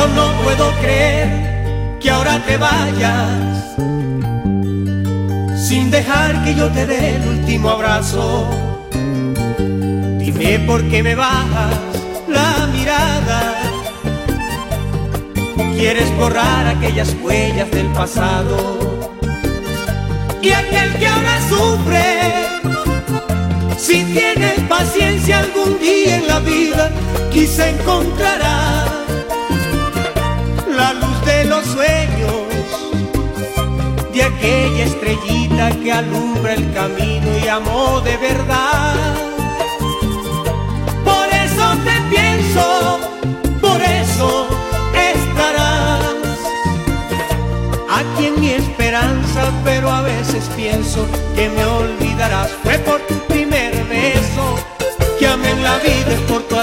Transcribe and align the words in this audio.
Yo 0.00 0.08
no 0.14 0.32
puedo 0.42 0.72
creer 0.80 1.98
que 2.00 2.10
ahora 2.10 2.42
te 2.46 2.56
vayas 2.56 3.76
sin 5.68 5.90
dejar 5.90 6.42
que 6.42 6.54
yo 6.54 6.68
te 6.70 6.86
dé 6.86 7.16
el 7.16 7.28
último 7.28 7.68
abrazo. 7.68 8.48
Dime 10.18 10.58
por 10.60 10.82
qué 10.88 11.02
me 11.02 11.14
bajas 11.14 11.76
la 12.26 12.66
mirada. 12.68 13.60
Quieres 15.76 16.10
borrar 16.16 16.66
aquellas 16.68 17.14
huellas 17.22 17.70
del 17.70 17.88
pasado. 17.88 19.10
Y 20.40 20.50
aquel 20.50 20.94
que 20.94 21.08
ahora 21.08 21.38
sufre, 21.50 22.06
si 23.76 24.04
tienes 24.04 24.60
paciencia 24.66 25.40
algún 25.40 25.78
día 25.78 26.16
en 26.16 26.26
la 26.26 26.40
vida, 26.40 26.90
quise 27.30 27.68
encontrar 27.68 28.39
aquella 34.40 34.84
estrellita 34.84 35.70
que 35.82 35.92
alumbra 35.92 36.54
el 36.54 36.72
camino 36.72 37.26
y 37.44 37.48
amó 37.48 38.00
de 38.00 38.16
verdad. 38.16 38.94
Por 41.04 41.28
eso 41.28 41.64
te 41.84 42.00
pienso, 42.08 43.00
por 43.60 43.80
eso 43.82 44.46
estarás 44.96 46.38
aquí 47.90 48.26
en 48.26 48.40
mi 48.40 48.50
esperanza, 48.50 49.52
pero 49.62 49.90
a 49.90 50.02
veces 50.02 50.48
pienso 50.56 51.06
que 51.34 51.50
me 51.50 51.64
olvidarás. 51.64 52.50
Fue 52.62 52.78
por 52.78 53.00
tu 53.00 53.18
primer 53.26 53.74
beso 53.84 54.56
que 55.18 55.26
amé 55.26 55.50
en 55.50 55.62
la 55.62 55.76
vida, 55.78 56.14
es 56.14 56.20
por 56.30 56.42
tu 56.44 56.56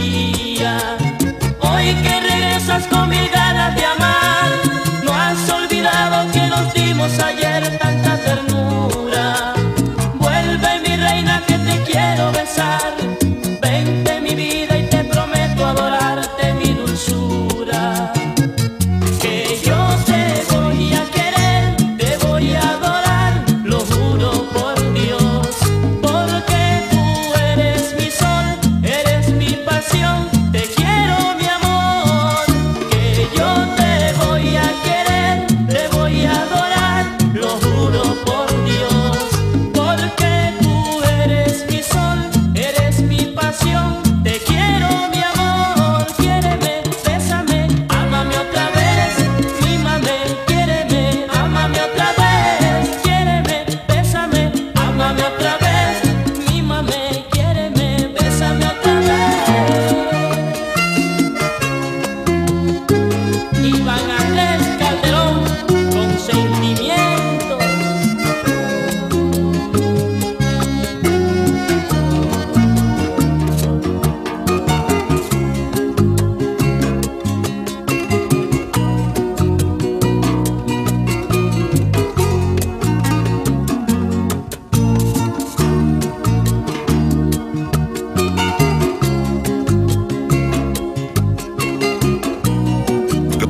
You. 0.00 0.29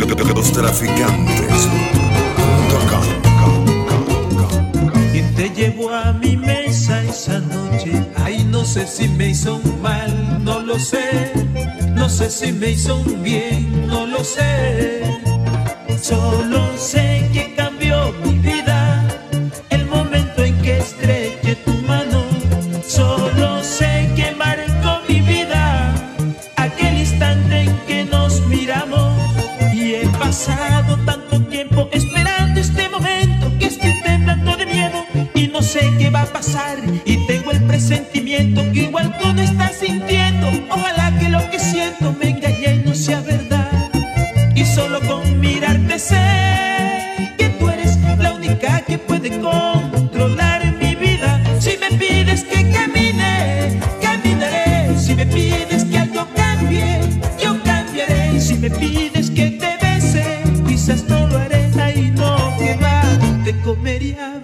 Los 0.00 0.52
traficantes. 0.52 1.68
Y 5.12 5.20
te 5.36 5.50
llevó 5.50 5.90
a 5.90 6.12
mi 6.14 6.36
mesa 6.36 7.02
esa 7.02 7.38
noche. 7.40 8.06
Ay, 8.16 8.44
no 8.44 8.64
sé 8.64 8.86
si 8.86 9.08
me 9.08 9.28
hizo 9.28 9.60
mal, 9.82 10.42
no 10.42 10.60
lo 10.60 10.78
sé. 10.78 11.32
No 11.94 12.08
sé 12.08 12.30
si 12.30 12.52
me 12.52 12.70
hizo 12.70 13.02
bien, 13.22 13.86
no 13.86 14.06
lo 14.06 14.24
sé. 14.24 15.02
Solo 16.00 16.78
sé 16.78 17.28
que 17.34 17.49
tanto 31.28 31.48
tiempo 31.48 31.88
esperando 31.92 32.60
este 32.60 32.88
momento 32.88 33.52
que 33.58 33.66
estoy 33.66 33.92
temblando 34.02 34.56
de 34.56 34.66
miedo 34.66 35.04
y 35.34 35.48
no 35.48 35.62
sé 35.62 35.80
qué 35.98 36.10
va 36.10 36.22
a 36.22 36.26
pasar. 36.26 36.78
ella 64.12 64.40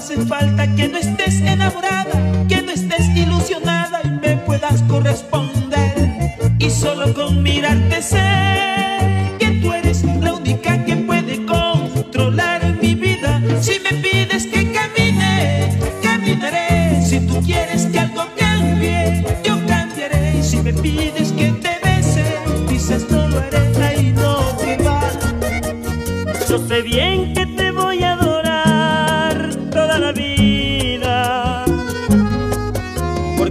hace 0.00 0.16
falta 0.24 0.66
que 0.76 0.88
no 0.88 0.96
estés 0.96 1.42
enamorada, 1.42 2.46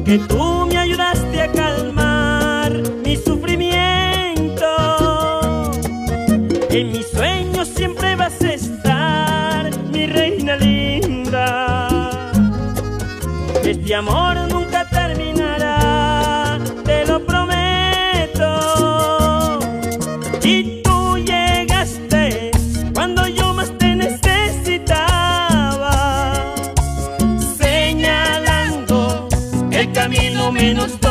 que 0.10 0.18
tú 0.18 0.49
menos 30.60 31.09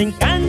encantan. 0.00 0.39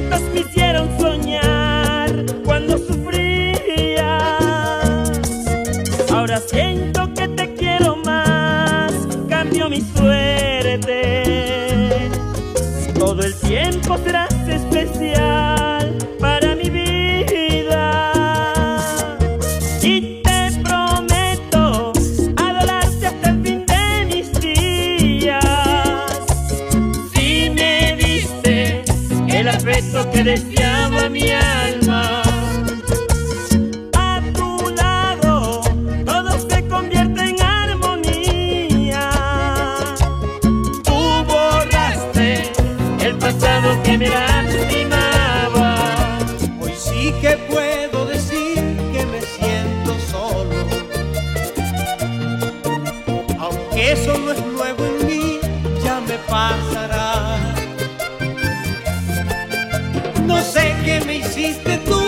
Afecto 29.92 30.12
que 30.12 30.24
deseaba 30.24 31.10
mi 31.10 31.32
alma. 31.32 31.81
No 60.32 60.42
sé 60.42 60.74
qué 60.86 61.02
me 61.06 61.16
hiciste 61.18 61.78
tú, 61.80 62.01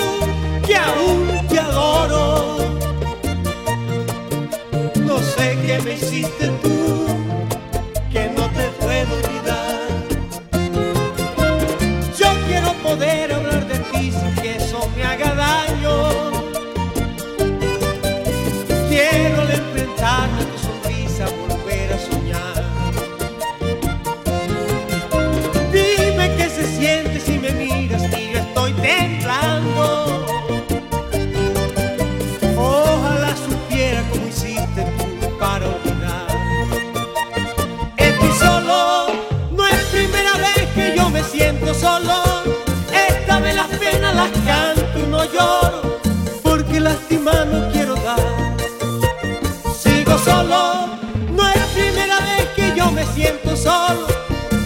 lloro, 45.33 45.99
porque 46.41 46.79
lastimar 46.79 47.47
no 47.47 47.71
quiero 47.71 47.95
dar. 47.95 48.19
Sigo 49.81 50.17
solo, 50.19 50.87
no 51.35 51.49
es 51.49 51.65
primera 51.73 52.19
vez 52.19 52.47
que 52.55 52.73
yo 52.75 52.91
me 52.91 53.05
siento 53.07 53.55
solo. 53.55 54.07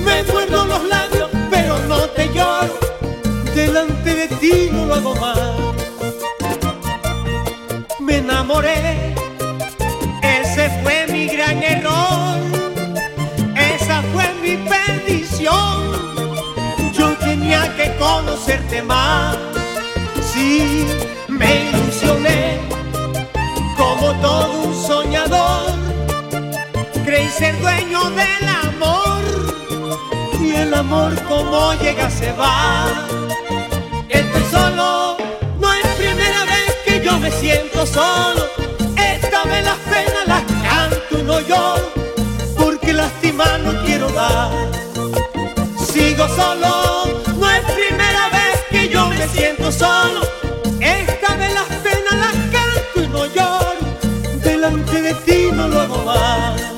Me 0.04 0.24
muerdo 0.24 0.66
los 0.66 0.84
labios, 0.86 1.30
pero 1.50 1.80
no 1.88 2.00
te 2.10 2.28
lloro. 2.34 2.74
Delante 3.56 4.16
de 4.16 4.28
ti 4.40 4.70
no 4.72 4.86
lo 4.86 4.96
hago 4.96 5.16
más. 5.16 5.40
Me 8.00 8.18
enamoré, 8.18 9.16
ese 10.22 10.70
fue 10.82 11.08
mi 11.10 11.28
gran 11.28 11.62
error. 11.64 12.38
Esa 13.56 14.02
fue 14.14 14.26
mi 14.42 14.58
perdición. 14.70 15.78
Yo 16.94 17.14
tenía 17.18 17.76
que 17.76 17.96
conocerte 17.98 18.82
más. 18.82 19.38
Me 21.28 21.70
ilusioné 21.70 22.60
como 23.76 24.14
todo 24.22 24.52
un 24.64 24.88
soñador. 24.88 25.72
Creí 27.06 27.28
ser 27.30 27.60
dueño 27.60 28.10
del 28.12 28.50
amor. 28.66 29.22
Y 30.42 30.56
el 30.56 30.74
amor 30.74 31.14
como 31.24 31.74
llega 31.76 32.10
se 32.10 32.32
va. 32.34 32.88
Estoy 34.10 34.44
solo, 34.52 35.18
no 35.60 35.74
es 35.74 35.88
primera 35.98 36.46
vez 36.46 36.76
que 36.86 37.04
yo 37.04 37.18
me 37.20 37.32
siento 37.32 37.86
solo. 37.86 38.46
Esta 38.96 39.44
vez 39.46 39.64
las 39.66 39.78
penas 39.92 40.28
las 40.28 40.44
canto 40.64 41.24
no 41.24 41.40
lloro, 41.42 41.92
porque 42.58 42.94
lastimar 42.94 43.60
no 43.62 43.72
quiero 43.84 44.10
dar. 44.10 44.52
Sigo 45.92 46.28
solo, 46.30 46.72
siento 49.34 49.72
solo. 49.72 50.22
Esta 50.80 51.36
vez 51.36 51.54
las 51.54 51.66
penas 51.84 52.14
las 52.14 52.36
canto 52.52 53.04
y 53.04 53.08
no 53.08 53.26
lloro, 53.26 54.40
delante 54.44 55.02
de 55.02 55.14
ti 55.26 55.50
no 55.54 55.68
lo 55.68 55.82
hago 55.82 56.04
más. 56.04 56.77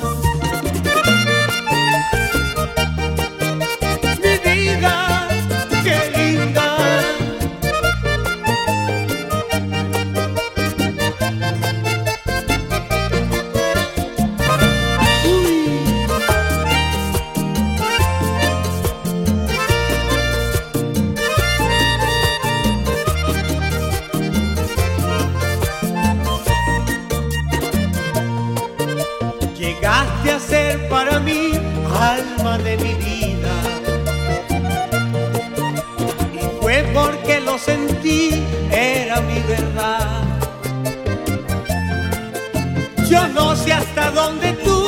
Yo 43.10 43.28
no 43.30 43.56
sé 43.56 43.74
hasta 43.74 44.12
dónde 44.12 44.54
tú 44.64 44.86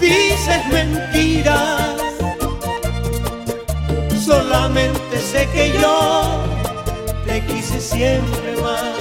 dices 0.00 0.66
mentiras. 0.72 1.94
Solamente 4.24 5.20
sé 5.20 5.48
que 5.54 5.72
yo 5.80 6.24
te 7.24 7.40
quise 7.46 7.80
siempre 7.80 8.56
más. 8.60 8.96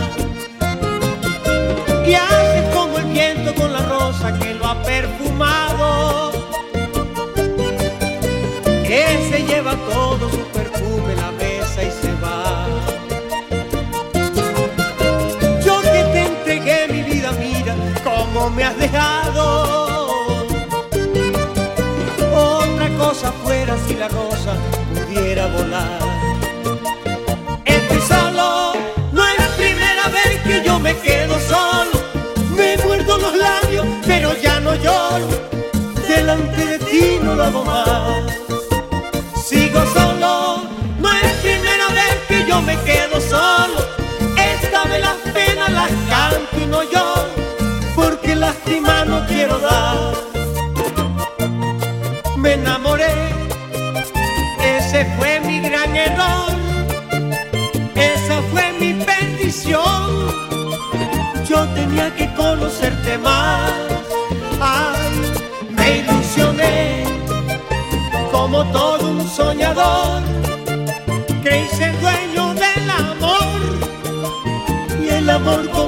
Y 2.08 2.14
haces 2.14 2.76
como 2.76 3.00
el 3.00 3.06
viento 3.06 3.56
con 3.56 3.74
la 3.74 3.82
rosa 3.82 4.38
que 4.38 4.54
lo 4.54 4.68
ha 4.68 4.80
perfumado. 4.84 6.32
Que 8.88 9.28
se 9.32 9.44
lleva 9.48 9.76
todo 9.92 10.30
su 10.30 10.55
cómo 18.36 18.50
me 18.50 18.64
has 18.64 18.78
dejado. 18.78 20.46
Otra 22.34 22.90
cosa 22.98 23.32
fuera 23.44 23.76
si 23.88 23.96
la 23.96 24.08
rosa 24.10 24.54
pudiera 24.94 25.48
volar. 25.48 26.00
Estoy 27.66 28.02
solo, 28.02 28.74
no 29.14 29.28
es 29.28 29.48
primera 29.58 30.08
vez 30.10 30.42
que 30.44 30.64
yo 30.66 30.80
me 30.80 30.94
quedo 30.98 31.40
solo. 31.40 31.98
Me 32.56 32.78
muerdo 32.86 33.18
los 33.18 33.36
labios, 33.38 33.86
pero 34.06 34.36
ya 34.42 34.60
no 34.60 34.76
lloro. 34.76 35.28
Delante 36.08 36.66
de 36.66 36.80
ti 36.80 37.20
no 37.24 37.36
lo 37.36 37.44
hago 37.44 37.64
más. 37.64 38.24
Sigo 39.46 39.82
solo, 39.94 40.64
no 41.00 41.10
es 41.14 41.32
primera 41.42 41.88
vez 41.90 42.16
que 42.28 42.46
yo 42.46 42.62
me 42.62 42.76
quedo 42.82 43.20
solo. 43.22 43.80
Esta 44.38 44.84
vez 44.86 45.02
las 45.02 45.18
penas 45.34 45.72
las 45.72 45.92
canto 46.10 46.58
y 46.62 46.66
no 46.66 46.84
lloro, 46.84 47.30
porque 47.96 48.36
lastimar 48.36 49.08
no 49.08 49.26
quiero 49.28 49.58
dar. 49.60 50.14
Me 52.38 52.54
enamoré, 52.54 53.14
ese 54.78 55.06
fue 55.18 55.40
mi 55.42 55.60
gran 55.62 55.96
error. 55.96 56.54
Esa 57.96 58.42
fue 58.52 58.66
mi 58.80 58.94
perdición. 59.04 60.06
Yo 61.50 61.66
tenía 61.70 62.14
que 62.16 62.34
conocerte 62.36 63.18
más. 63.18 63.72
Me 65.78 65.88
ilusioné 66.00 67.06
como 68.32 68.64
todo 68.72 69.12
un 69.12 69.28
soñador. 69.28 70.22
queréis 71.44 71.72
ser 71.72 71.94
dueño 72.02 72.54
del 72.54 72.90
amor 72.90 73.60
y 75.04 75.08
el 75.10 75.30
amor 75.30 75.70
como 75.70 75.85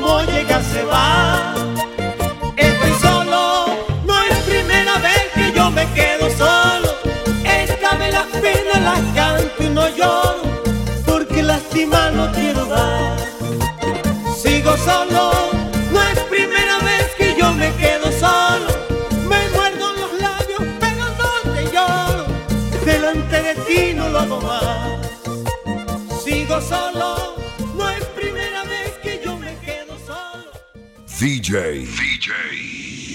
VJ. 31.28 31.84
VJ. 31.84 32.32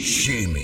Shimmy. 0.05 0.62